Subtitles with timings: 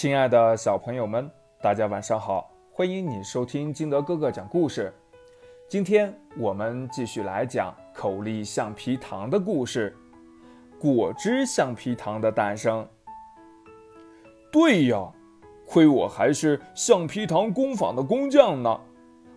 [0.00, 1.28] 亲爱的小朋友们，
[1.60, 2.48] 大家晚上好！
[2.70, 4.94] 欢迎你收听金德哥哥讲故事。
[5.68, 9.92] 今天我们继续来讲口粒橡皮糖的故事——
[10.78, 12.86] 果汁橡皮糖的诞生。
[14.52, 15.12] 对呀，
[15.66, 18.80] 亏我还是橡皮糖工坊的工匠呢，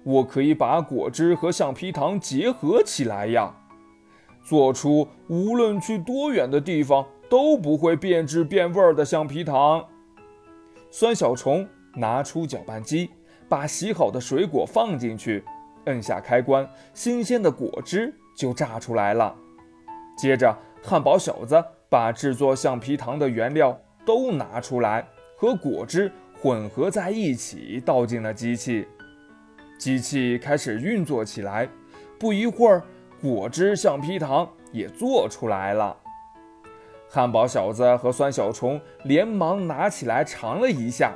[0.03, 3.51] 我可以把果汁和橡皮糖结合起来呀，
[4.43, 9.83] 做出无论去多远的地方都不会变质变味儿的橡皮糖。
[10.93, 13.09] 酸小虫拿出搅拌机，
[13.47, 15.41] 把洗好的水果放进去，
[15.85, 19.33] 摁下开关，新鲜的果汁就榨出来了。
[20.17, 28.85] 接着，汉堡小子把制作橡皮糖的原料都拿出来，和果汁混合在一起，倒进了机器。
[29.79, 31.67] 机器开始运作起来，
[32.19, 32.83] 不一会儿，
[33.21, 35.97] 果汁橡皮糖也做出来了。
[37.13, 41.13] 汉堡小子和酸小虫连忙拿起来尝了一下，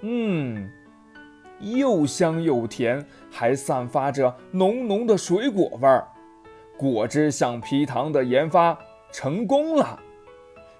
[0.00, 0.72] 嗯，
[1.60, 6.08] 又香又甜，还散发着浓浓的水果味儿。
[6.78, 8.78] 果汁橡皮糖的研发
[9.12, 10.00] 成功了。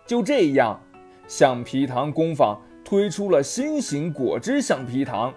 [0.06, 0.80] 就这样，
[1.28, 5.30] 橡皮糖工坊推出了新型果汁橡皮糖，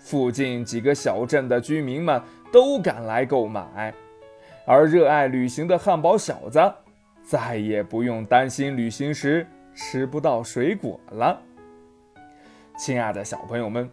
[0.00, 2.18] 附近几个小镇的居民们
[2.50, 3.92] 都赶来购买，
[4.66, 6.58] 而热爱旅行的汉堡小子。
[7.22, 11.40] 再也不用担心旅行时吃不到水果了。
[12.76, 13.88] 亲爱的小朋友们，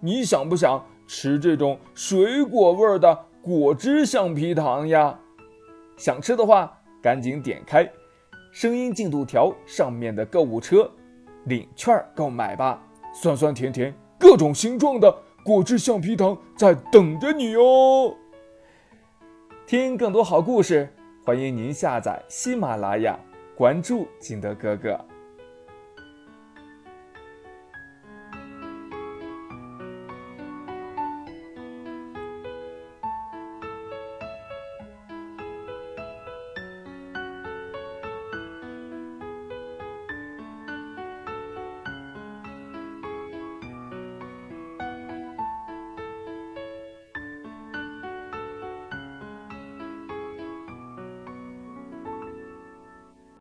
[0.00, 5.18] 你想不想吃这种水果味的果汁橡皮糖呀？
[5.96, 7.88] 想吃的话，赶紧点开
[8.52, 10.90] 声音进度条上面的购物车，
[11.44, 12.82] 领券购买吧！
[13.12, 15.14] 酸酸甜甜、各种形状的
[15.44, 18.14] 果汁橡皮糖在等着你哦。
[19.66, 20.88] 听更多好故事。
[21.22, 23.18] 欢迎您下载喜马拉雅，
[23.54, 24.98] 关注金德哥哥。